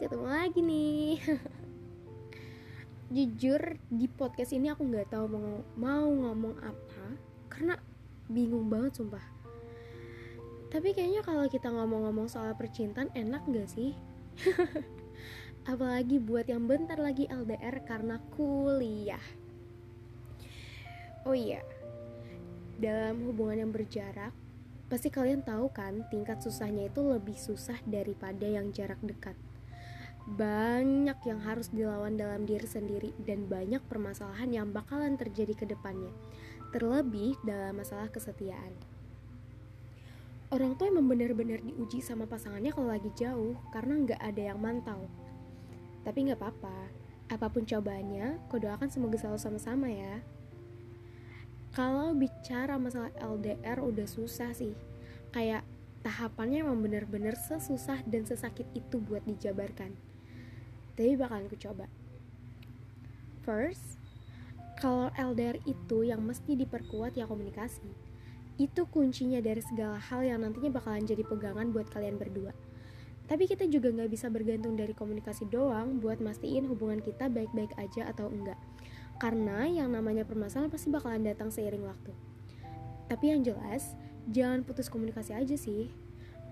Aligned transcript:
ketemu 0.00 0.32
lagi 0.32 0.60
nih. 0.64 1.20
Jujur 3.14 3.76
di 3.92 4.08
podcast 4.08 4.56
ini 4.56 4.72
aku 4.72 4.88
nggak 4.88 5.12
tahu 5.12 5.28
mau 5.28 5.60
mau 5.76 6.08
ngomong 6.08 6.56
apa 6.64 7.20
karena 7.52 7.76
bingung 8.32 8.72
banget 8.72 8.96
sumpah. 8.96 9.20
Tapi 10.72 10.96
kayaknya 10.96 11.20
kalau 11.20 11.44
kita 11.52 11.68
ngomong-ngomong 11.68 12.32
soal 12.32 12.56
percintaan 12.56 13.12
enak 13.12 13.44
nggak 13.44 13.68
sih? 13.68 13.92
Apalagi 15.70 16.16
buat 16.16 16.48
yang 16.48 16.64
bentar 16.64 16.96
lagi 16.96 17.28
LDR 17.28 17.84
karena 17.84 18.16
kuliah. 18.32 19.20
Oh 21.28 21.36
iya, 21.36 21.60
dalam 22.80 23.20
hubungan 23.28 23.68
yang 23.68 23.72
berjarak, 23.74 24.32
Pasti 24.90 25.06
kalian 25.06 25.46
tahu 25.46 25.70
kan, 25.70 26.02
tingkat 26.10 26.42
susahnya 26.42 26.90
itu 26.90 26.98
lebih 26.98 27.38
susah 27.38 27.78
daripada 27.86 28.42
yang 28.42 28.74
jarak 28.74 28.98
dekat. 29.06 29.38
Banyak 30.28 31.18
yang 31.24 31.40
harus 31.40 31.72
dilawan 31.72 32.18
dalam 32.18 32.44
diri 32.44 32.66
sendiri 32.66 33.16
dan 33.24 33.48
banyak 33.48 33.80
permasalahan 33.88 34.50
yang 34.52 34.68
bakalan 34.74 35.16
terjadi 35.16 35.54
ke 35.56 35.64
depannya. 35.64 36.12
Terlebih 36.74 37.40
dalam 37.46 37.80
masalah 37.80 38.12
kesetiaan. 38.12 38.76
Orang 40.50 40.74
tua 40.74 40.90
emang 40.90 41.06
benar-benar 41.06 41.62
diuji 41.62 42.02
sama 42.02 42.26
pasangannya 42.26 42.74
kalau 42.74 42.90
lagi 42.90 43.10
jauh 43.14 43.54
karena 43.70 43.94
nggak 44.02 44.20
ada 44.20 44.42
yang 44.50 44.58
mantau. 44.58 45.06
Tapi 46.02 46.26
nggak 46.26 46.40
apa-apa, 46.42 46.78
apa 47.30 47.46
pun 47.48 47.62
cobaannya, 47.62 48.50
kau 48.50 48.58
doakan 48.58 48.90
semoga 48.90 49.16
selalu 49.16 49.38
sama-sama 49.38 49.86
ya 49.88 50.18
kalau 51.70 52.10
bicara 52.18 52.74
masalah 52.82 53.14
LDR 53.22 53.78
udah 53.78 54.06
susah 54.06 54.50
sih 54.50 54.74
kayak 55.30 55.62
tahapannya 56.02 56.66
emang 56.66 56.82
bener-bener 56.82 57.38
sesusah 57.38 58.02
dan 58.10 58.26
sesakit 58.26 58.66
itu 58.74 58.98
buat 58.98 59.22
dijabarkan 59.22 59.94
tapi 61.00 61.16
bakalan 61.16 61.48
ku 61.48 61.56
coba 61.56 61.88
first 63.40 63.96
kalau 64.76 65.08
LDR 65.16 65.56
itu 65.64 66.04
yang 66.04 66.20
mesti 66.20 66.52
diperkuat 66.60 67.16
ya 67.16 67.24
komunikasi 67.24 67.88
itu 68.60 68.84
kuncinya 68.92 69.40
dari 69.40 69.64
segala 69.64 69.96
hal 69.96 70.20
yang 70.20 70.44
nantinya 70.44 70.68
bakalan 70.68 71.08
jadi 71.08 71.24
pegangan 71.24 71.72
buat 71.72 71.88
kalian 71.88 72.20
berdua 72.20 72.52
tapi 73.24 73.48
kita 73.48 73.64
juga 73.64 73.88
nggak 73.88 74.12
bisa 74.12 74.28
bergantung 74.28 74.76
dari 74.76 74.92
komunikasi 74.92 75.48
doang 75.48 75.96
buat 75.96 76.20
mastiin 76.20 76.68
hubungan 76.68 77.00
kita 77.00 77.32
baik-baik 77.32 77.72
aja 77.80 78.12
atau 78.12 78.28
enggak 78.28 78.60
karena 79.20 79.68
yang 79.68 79.92
namanya 79.92 80.24
permasalahan 80.24 80.72
pasti 80.72 80.88
bakalan 80.88 81.20
datang 81.20 81.52
seiring 81.52 81.84
waktu. 81.84 82.12
Tapi 83.12 83.24
yang 83.28 83.44
jelas, 83.44 83.92
jangan 84.32 84.64
putus 84.64 84.88
komunikasi 84.88 85.36
aja 85.36 85.56
sih. 85.60 85.92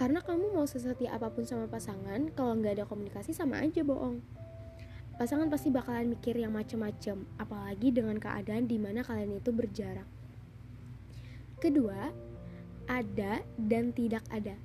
Karena 0.00 0.24
kamu 0.24 0.56
mau 0.56 0.64
sesetia 0.64 1.12
apa 1.12 1.28
pun 1.28 1.44
sama 1.44 1.68
pasangan, 1.68 2.32
kalau 2.32 2.56
nggak 2.56 2.80
ada 2.80 2.84
komunikasi 2.88 3.36
sama 3.36 3.60
aja 3.60 3.84
bohong. 3.84 4.24
Pasangan 5.20 5.52
pasti 5.52 5.68
bakalan 5.68 6.08
mikir 6.08 6.40
yang 6.40 6.56
macem-macem, 6.56 7.28
apalagi 7.36 7.92
dengan 7.92 8.16
keadaan 8.16 8.64
di 8.64 8.80
mana 8.80 9.04
kalian 9.04 9.36
itu 9.36 9.52
berjarak. 9.52 10.08
Kedua, 11.60 12.08
ada 12.88 13.44
dan 13.60 13.92
tidak 13.92 14.24
ada. 14.32 14.56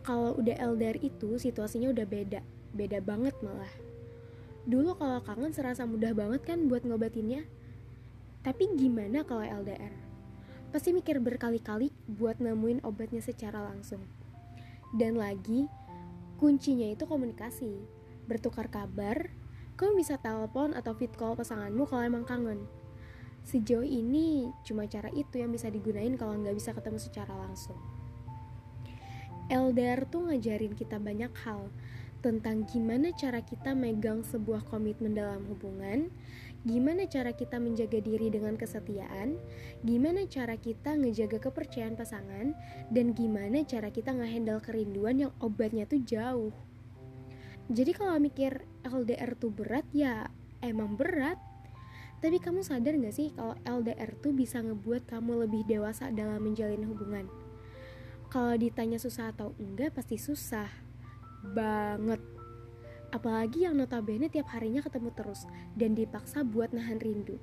Kalau 0.00 0.32
udah 0.40 0.56
LDR 0.56 0.96
itu 0.96 1.36
situasinya 1.36 1.92
udah 1.92 2.08
beda, 2.08 2.40
beda 2.72 3.04
banget 3.04 3.36
malah. 3.44 3.68
Dulu 4.64 4.96
kalau 4.96 5.20
kangen 5.28 5.52
serasa 5.52 5.84
mudah 5.84 6.16
banget 6.16 6.40
kan 6.48 6.72
buat 6.72 6.88
ngobatinnya. 6.88 7.44
Tapi 8.40 8.64
gimana 8.80 9.28
kalau 9.28 9.44
LDR? 9.44 9.92
Pasti 10.72 10.96
mikir 10.96 11.20
berkali-kali 11.20 11.92
buat 12.08 12.40
nemuin 12.40 12.80
obatnya 12.80 13.20
secara 13.20 13.60
langsung. 13.60 14.00
Dan 14.94 15.20
lagi, 15.20 15.68
kuncinya 16.40 16.88
itu 16.88 17.04
komunikasi. 17.04 17.76
Bertukar 18.24 18.72
kabar, 18.72 19.28
kamu 19.76 20.00
bisa 20.00 20.16
telepon 20.16 20.72
atau 20.72 20.96
fit 20.96 21.12
call 21.12 21.36
pasanganmu 21.36 21.84
kalau 21.86 22.04
emang 22.04 22.24
kangen. 22.24 22.64
Sejauh 23.44 23.84
ini, 23.84 24.52
cuma 24.64 24.84
cara 24.84 25.08
itu 25.16 25.40
yang 25.40 25.48
bisa 25.48 25.72
digunain 25.72 26.12
kalau 26.16 26.36
nggak 26.36 26.56
bisa 26.56 26.76
ketemu 26.76 26.98
secara 27.00 27.32
langsung. 27.32 27.78
LDR 29.48 30.04
tuh 30.04 30.28
ngajarin 30.28 30.76
kita 30.76 31.00
banyak 31.00 31.32
hal, 31.40 31.72
tentang 32.18 32.66
gimana 32.66 33.14
cara 33.14 33.38
kita 33.38 33.78
megang 33.78 34.26
sebuah 34.26 34.66
komitmen 34.66 35.14
dalam 35.14 35.46
hubungan, 35.46 36.10
gimana 36.66 37.06
cara 37.06 37.30
kita 37.30 37.62
menjaga 37.62 38.02
diri 38.02 38.26
dengan 38.28 38.58
kesetiaan, 38.58 39.38
gimana 39.86 40.26
cara 40.26 40.58
kita 40.58 40.98
ngejaga 40.98 41.38
kepercayaan 41.38 41.94
pasangan, 41.94 42.58
dan 42.90 43.14
gimana 43.14 43.62
cara 43.62 43.94
kita 43.94 44.10
ngehandle 44.10 44.58
kerinduan 44.58 45.22
yang 45.22 45.32
obatnya 45.38 45.86
tuh 45.86 46.02
jauh. 46.02 46.50
Jadi 47.68 47.92
kalau 47.94 48.16
mikir 48.18 48.64
LDR 48.82 49.36
tuh 49.36 49.52
berat 49.52 49.84
ya 49.92 50.26
emang 50.64 50.96
berat. 50.96 51.36
Tapi 52.18 52.42
kamu 52.42 52.66
sadar 52.66 52.98
gak 52.98 53.14
sih 53.14 53.30
kalau 53.30 53.54
LDR 53.62 54.10
tuh 54.18 54.34
bisa 54.34 54.58
ngebuat 54.58 55.06
kamu 55.06 55.46
lebih 55.46 55.62
dewasa 55.70 56.10
dalam 56.10 56.42
menjalin 56.42 56.82
hubungan? 56.82 57.30
Kalau 58.26 58.58
ditanya 58.58 58.98
susah 58.98 59.30
atau 59.30 59.54
enggak 59.62 59.94
pasti 59.94 60.18
susah 60.18 60.87
banget. 61.42 62.20
Apalagi 63.08 63.64
yang 63.64 63.80
notabene 63.80 64.28
tiap 64.28 64.52
harinya 64.52 64.84
ketemu 64.84 65.10
terus 65.16 65.48
dan 65.74 65.96
dipaksa 65.96 66.44
buat 66.44 66.76
nahan 66.76 67.00
rindu. 67.00 67.40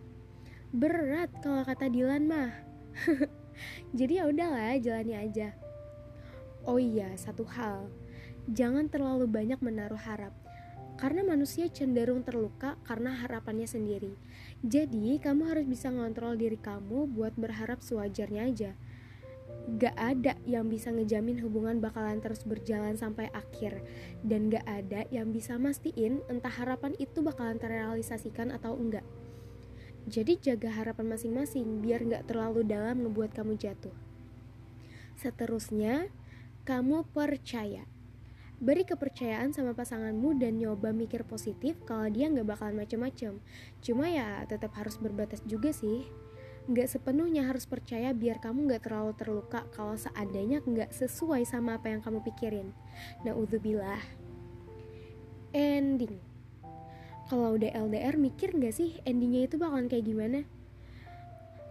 Berat 0.69 1.33
kalau 1.41 1.65
kata 1.65 1.89
Dilan 1.89 2.29
mah. 2.29 2.53
Jadi 3.97 4.21
ya 4.21 4.29
udahlah 4.29 4.77
jalani 4.77 5.15
aja. 5.17 5.55
Oh 6.65 6.77
iya 6.77 7.13
satu 7.17 7.45
hal. 7.49 7.89
Jangan 8.45 8.93
terlalu 8.93 9.25
banyak 9.25 9.57
menaruh 9.61 9.97
harap. 9.97 10.33
Karena 10.95 11.27
manusia 11.27 11.67
cenderung 11.67 12.23
terluka 12.23 12.79
karena 12.87 13.11
harapannya 13.11 13.67
sendiri. 13.67 14.15
Jadi, 14.63 15.19
kamu 15.19 15.43
harus 15.51 15.67
bisa 15.67 15.91
ngontrol 15.91 16.39
diri 16.39 16.55
kamu 16.55 17.11
buat 17.11 17.35
berharap 17.35 17.83
sewajarnya 17.83 18.47
aja 18.47 18.71
gak 19.65 19.97
ada 19.97 20.37
yang 20.45 20.69
bisa 20.69 20.93
ngejamin 20.93 21.41
hubungan 21.41 21.81
bakalan 21.81 22.21
terus 22.21 22.45
berjalan 22.45 22.93
sampai 22.93 23.33
akhir 23.33 23.81
dan 24.21 24.53
gak 24.53 24.65
ada 24.69 25.09
yang 25.09 25.33
bisa 25.33 25.57
mastiin 25.57 26.21
entah 26.29 26.53
harapan 26.53 26.93
itu 27.01 27.25
bakalan 27.25 27.57
terrealisasikan 27.57 28.53
atau 28.53 28.77
enggak 28.77 29.05
jadi 30.05 30.37
jaga 30.37 30.69
harapan 30.69 31.17
masing-masing 31.17 31.81
biar 31.81 32.05
gak 32.05 32.29
terlalu 32.29 32.61
dalam 32.61 33.01
ngebuat 33.01 33.33
kamu 33.33 33.57
jatuh 33.57 33.93
seterusnya 35.17 36.13
kamu 36.61 37.01
percaya 37.09 37.89
Beri 38.55 38.87
kepercayaan 38.87 39.51
sama 39.51 39.75
pasanganmu 39.75 40.39
dan 40.39 40.55
nyoba 40.55 40.95
mikir 40.95 41.27
positif 41.27 41.75
kalau 41.83 42.07
dia 42.07 42.31
nggak 42.31 42.55
bakalan 42.55 42.79
macem-macem. 42.79 43.43
Cuma 43.83 44.07
ya 44.07 44.47
tetap 44.47 44.71
harus 44.79 44.95
berbatas 44.95 45.43
juga 45.43 45.75
sih. 45.75 46.07
Nggak 46.65 46.97
sepenuhnya 46.97 47.45
harus 47.45 47.69
percaya 47.69 48.09
biar 48.09 48.41
kamu 48.41 48.65
nggak 48.65 48.89
terlalu 48.89 49.13
terluka 49.13 49.69
kalau 49.69 49.93
seandainya 49.93 50.65
nggak 50.65 50.89
sesuai 50.89 51.45
sama 51.45 51.77
apa 51.77 51.93
yang 51.93 52.01
kamu 52.01 52.25
pikirin. 52.25 52.73
Nah, 53.21 53.37
udzubillah. 53.37 54.01
Ending. 55.53 56.17
Kalau 57.29 57.53
udah 57.53 57.69
LDR 57.69 58.17
mikir 58.17 58.57
nggak 58.57 58.73
sih 58.73 58.97
endingnya 59.05 59.45
itu 59.45 59.61
bakalan 59.61 59.85
kayak 59.85 60.09
gimana? 60.09 60.41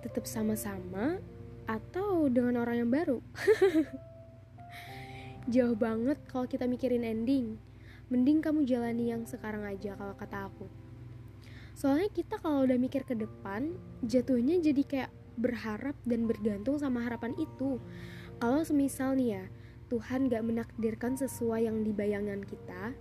Tetap 0.06 0.31
sama-sama 0.31 1.19
atau 1.66 2.31
dengan 2.31 2.62
orang 2.62 2.87
yang 2.87 2.91
baru? 2.91 3.19
Jauh 5.55 5.75
banget 5.75 6.22
kalau 6.31 6.47
kita 6.47 6.71
mikirin 6.71 7.03
ending. 7.03 7.59
Mending 8.15 8.47
kamu 8.47 8.62
jalani 8.62 9.11
yang 9.11 9.26
sekarang 9.26 9.66
aja 9.66 9.99
kalau 9.99 10.15
kata 10.15 10.47
aku 10.47 10.84
soalnya 11.75 12.09
kita 12.11 12.39
kalau 12.39 12.65
udah 12.65 12.79
mikir 12.79 13.03
ke 13.03 13.19
depan 13.19 13.75
jatuhnya 14.07 14.62
jadi 14.62 14.83
kayak 14.87 15.11
berharap 15.35 15.99
dan 16.07 16.31
bergantung 16.31 16.79
sama 16.79 17.03
harapan 17.03 17.35
itu. 17.37 17.83
Kalau 18.39 18.62
semisal 18.62 19.19
nih 19.19 19.41
ya 19.41 19.45
Tuhan 19.91 20.27
gak 20.27 20.43
menakdirkan 20.43 21.19
sesuai 21.19 21.67
yang 21.67 21.83
dibayangan 21.87 22.43
kita 22.47 22.95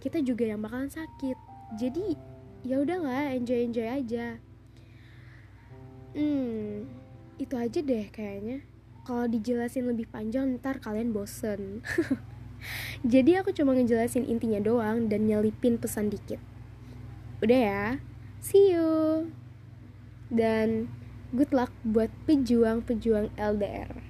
kita 0.00 0.22
juga 0.22 0.44
yang 0.46 0.60
bakalan 0.62 0.92
sakit. 0.92 1.38
Jadi 1.80 2.14
ya 2.62 2.82
udahlah 2.82 3.32
enjoy 3.34 3.66
enjoy 3.66 3.88
aja. 3.88 4.38
Hmm 6.14 6.86
itu 7.36 7.54
aja 7.56 7.78
deh 7.80 8.06
kayaknya. 8.12 8.64
Kalau 9.06 9.30
dijelasin 9.30 9.86
lebih 9.86 10.10
panjang 10.10 10.58
ntar 10.58 10.82
kalian 10.82 11.14
bosen. 11.14 11.82
Jadi 13.12 13.38
aku 13.38 13.54
cuma 13.54 13.76
ngejelasin 13.76 14.26
intinya 14.26 14.58
doang 14.58 15.06
dan 15.06 15.30
nyelipin 15.30 15.78
pesan 15.78 16.10
dikit. 16.10 16.42
Udah 17.38 17.60
ya 17.60 17.84
See 18.46 18.70
you. 18.70 19.34
Dan 20.30 20.86
good 21.34 21.50
luck 21.50 21.74
buat 21.82 22.14
pejuang-pejuang 22.30 23.34
LDR. 23.34 24.06